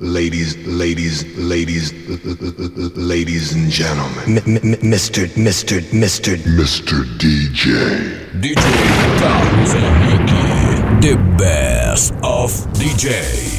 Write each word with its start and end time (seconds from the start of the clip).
Ladies, 0.00 0.56
ladies, 0.58 1.24
ladies, 1.36 1.92
ladies 2.96 3.52
and 3.52 3.68
gentlemen. 3.68 4.36
Mr. 4.78 5.26
Mr. 5.34 5.80
Mr. 5.90 6.36
Mr. 6.36 7.02
DJ. 7.18 8.30
DJ 8.40 8.62
Carlos 9.18 9.74
Henrique. 9.74 11.00
The 11.02 11.16
best 11.36 12.12
of 12.22 12.52
DJ. 12.74 13.57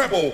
Rebel. 0.00 0.32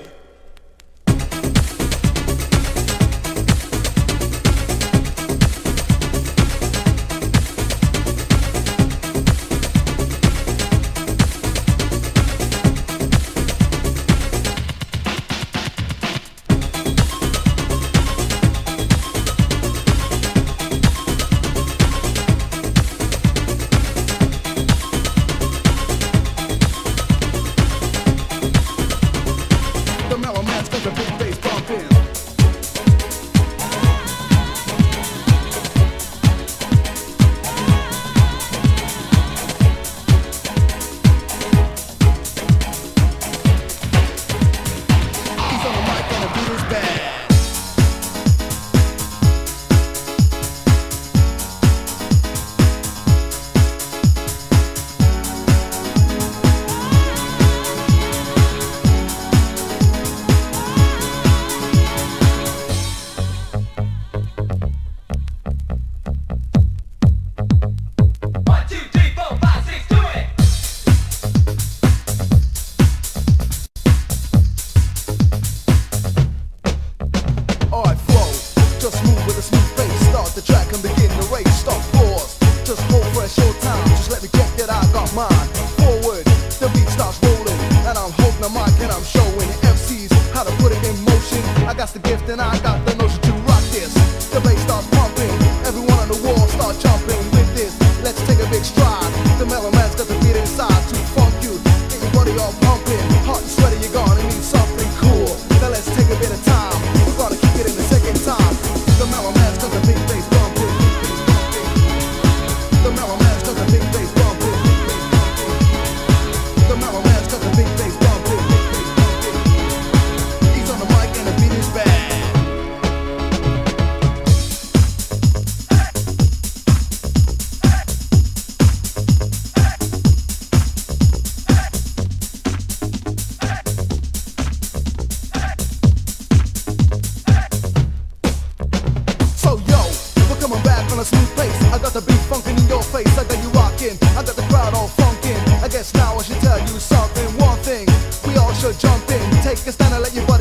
on 140.92 140.98
a 141.00 141.04
smooth 141.04 141.32
pace. 141.36 141.56
I 141.72 141.78
got 141.78 141.92
the 141.92 142.02
beat 142.02 142.20
funkin' 142.28 142.58
in 142.58 142.68
your 142.68 142.82
face. 142.82 143.16
I 143.18 143.24
got 143.24 143.42
you 143.42 143.50
rockin'. 143.50 143.96
I 144.18 144.22
got 144.22 144.36
the 144.36 144.46
crowd 144.52 144.74
all 144.74 144.88
funkin'. 144.88 145.40
I 145.62 145.68
guess 145.68 145.94
now 145.94 146.16
I 146.16 146.22
should 146.22 146.40
tell 146.40 146.60
you 146.60 146.78
something. 146.78 147.26
One 147.40 147.58
thing, 147.60 147.86
we 148.26 148.36
all 148.36 148.52
should 148.52 148.78
jump 148.78 149.08
in. 149.10 149.24
Take 149.42 149.58
a 149.66 149.72
stand 149.72 149.94
and 149.94 150.02
let 150.02 150.14
your 150.14 150.26
body 150.26 150.35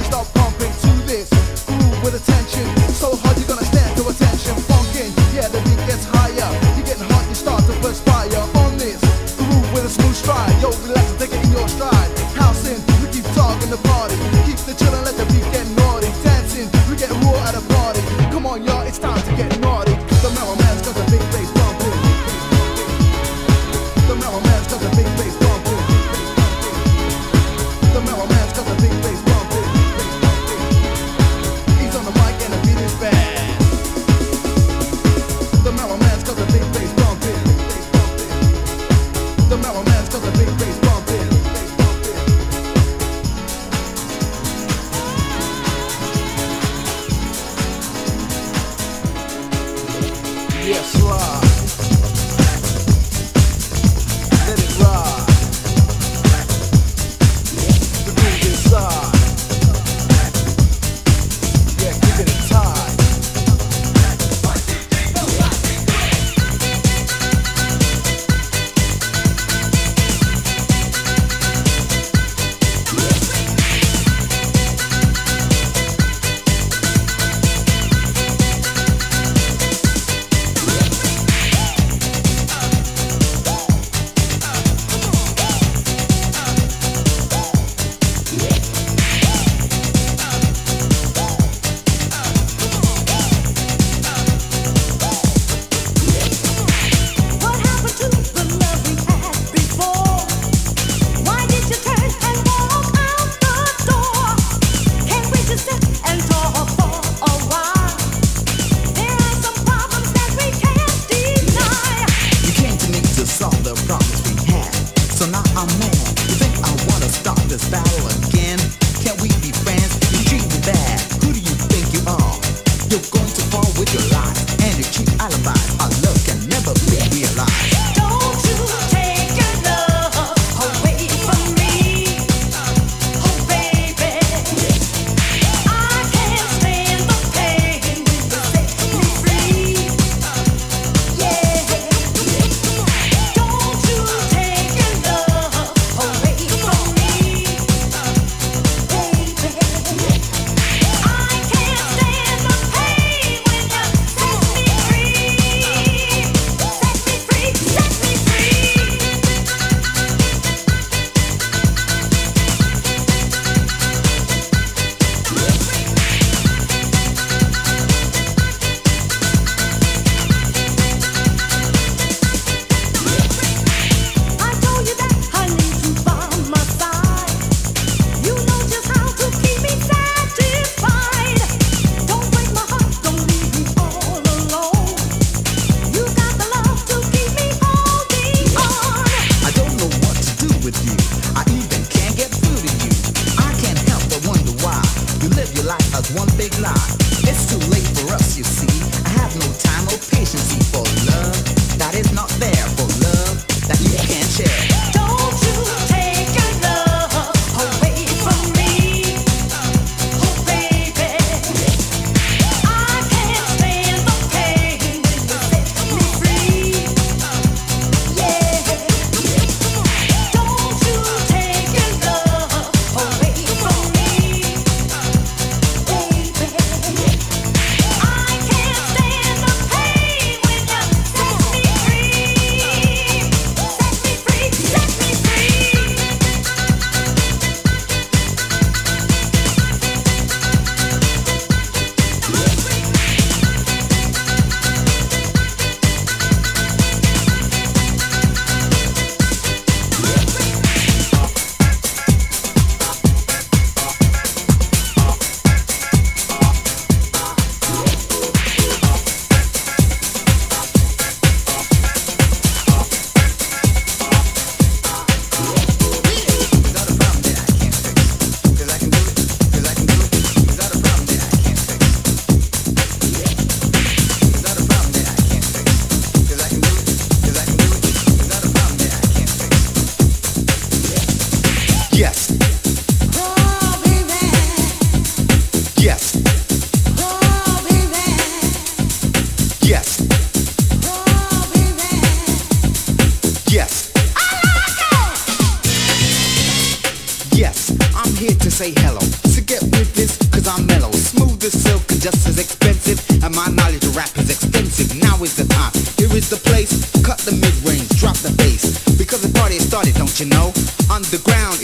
say 298.56 298.72
hello. 298.88 299.04
So 299.28 299.44
get 299.44 299.60
with 299.76 299.92
this, 300.00 300.16
cause 300.32 300.48
I'm 300.48 300.66
mellow. 300.66 300.90
Smooth 300.96 301.44
as 301.44 301.52
silk 301.52 301.84
and 301.92 302.00
just 302.00 302.24
as 302.24 302.40
expensive. 302.40 303.04
And 303.20 303.36
my 303.36 303.52
knowledge 303.52 303.84
of 303.84 303.98
rap 303.98 304.08
is 304.16 304.32
extensive. 304.32 304.96
Now 304.96 305.20
is 305.28 305.36
the 305.36 305.44
time, 305.44 305.76
here 306.00 306.08
is 306.16 306.32
the 306.32 306.40
place. 306.40 306.72
Cut 307.04 307.20
the 307.28 307.36
mid-range, 307.36 307.92
drop 308.00 308.16
the 308.24 308.32
bass. 308.40 308.80
Because 308.96 309.20
the 309.28 309.34
party 309.36 309.60
has 309.60 309.68
started, 309.68 309.96
don't 309.96 310.16
you 310.24 310.32
know? 310.32 310.56
Underground 310.88 311.55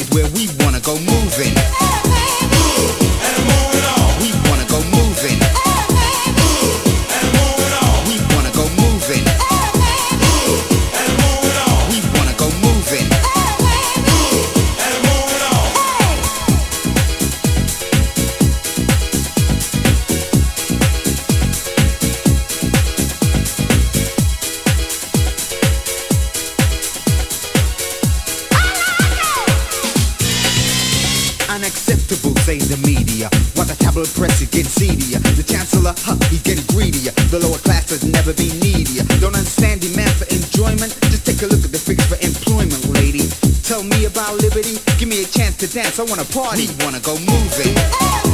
I 46.01 46.03
wanna 46.05 46.25
party, 46.25 46.67
wanna 46.83 46.99
go 46.99 47.13
moving. 47.13 48.30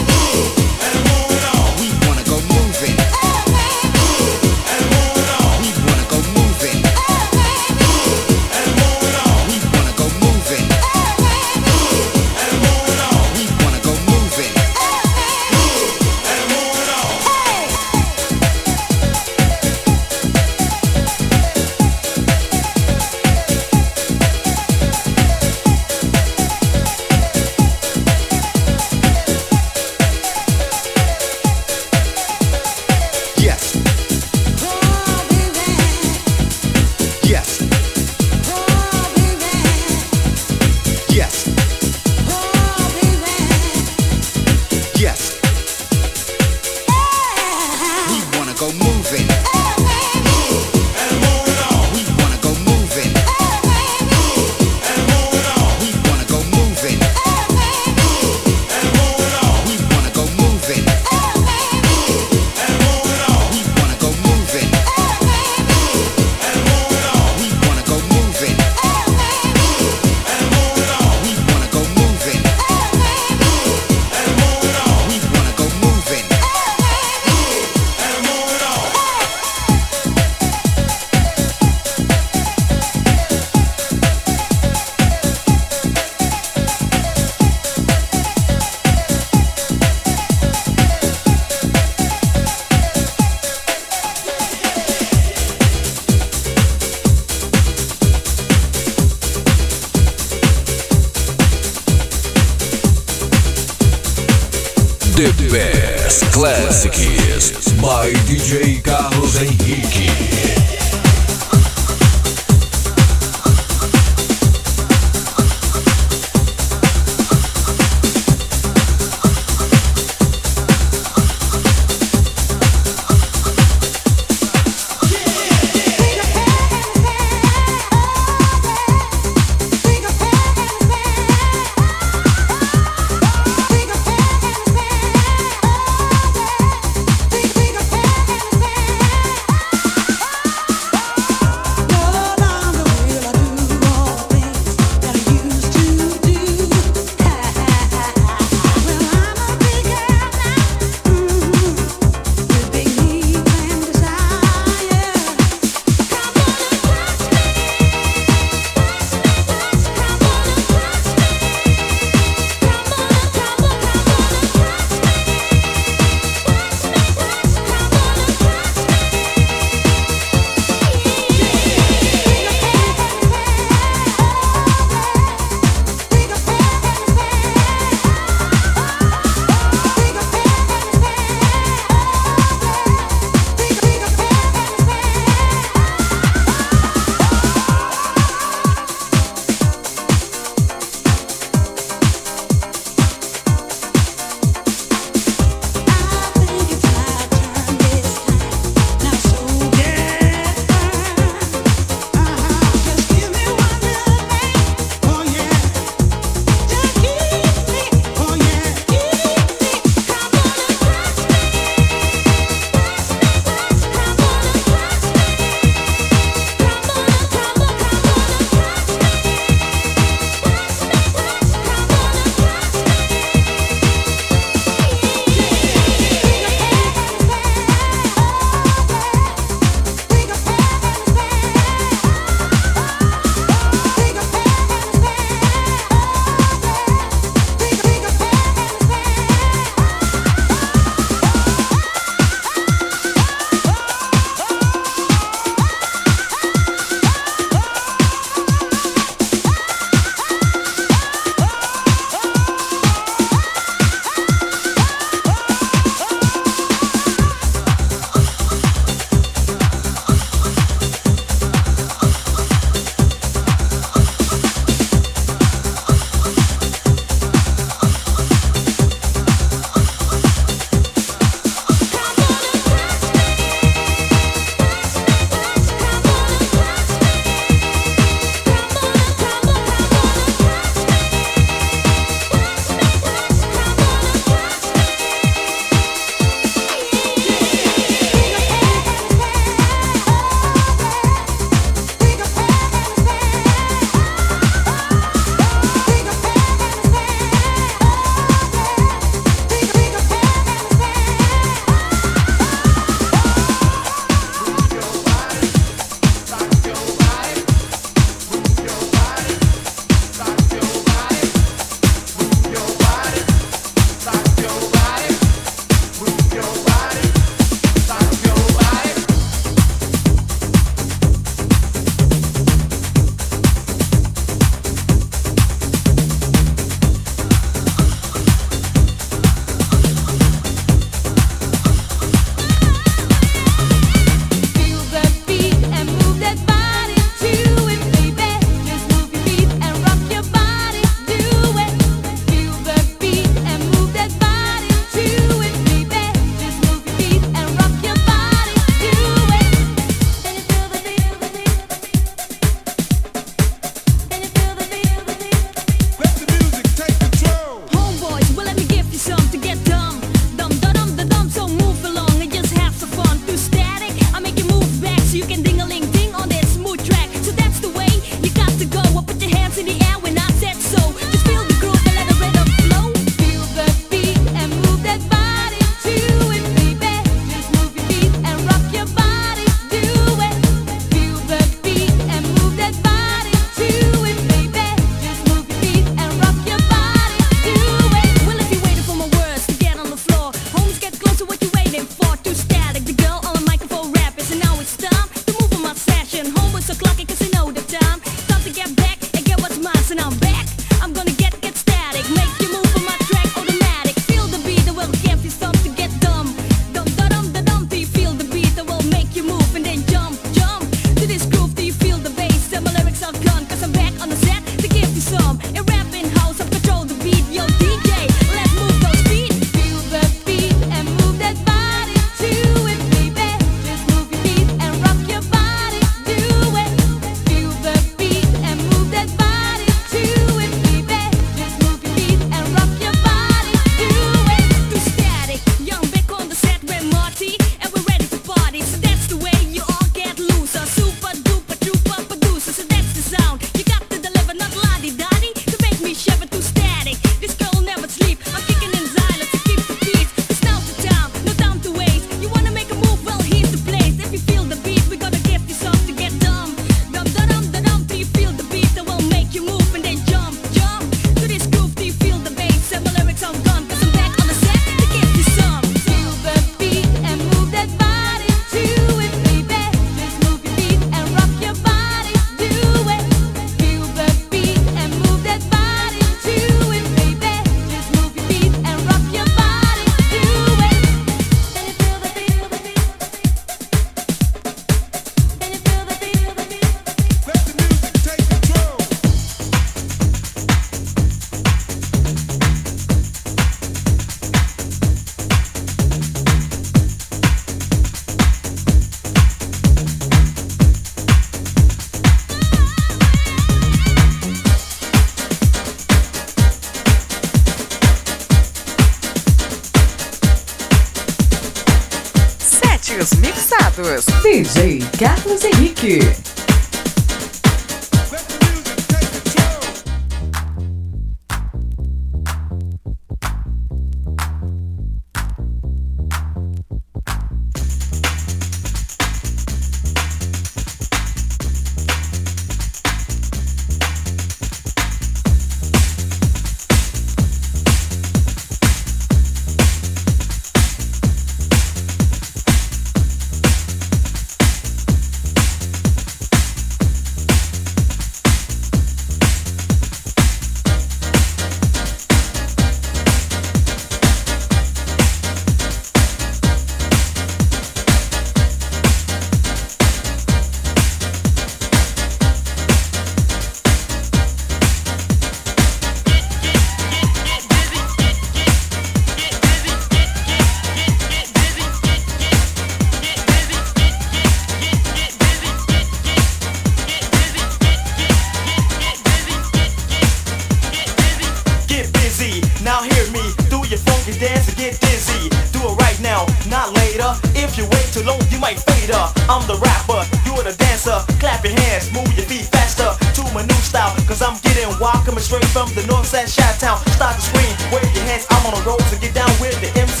Cause 594.11 594.21
I'm 594.23 594.37
getting 594.41 594.67
wild, 594.77 595.05
coming 595.05 595.23
straight 595.23 595.45
from 595.55 595.73
the 595.73 595.87
north 595.87 596.05
side, 596.05 596.27
Chi-Town. 596.27 596.83
Start 596.99 597.15
to 597.15 597.21
scream, 597.21 597.55
wave 597.71 597.87
your 597.95 598.03
hands, 598.03 598.27
I'm 598.29 598.45
on 598.45 598.59
the 598.59 598.69
road, 598.69 598.81
so 598.91 598.99
get 598.99 599.15
down 599.15 599.31
with 599.39 599.55
the 599.63 599.71
MC. 599.79 600.00